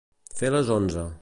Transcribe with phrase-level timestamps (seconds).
[0.39, 1.09] Fer les onze.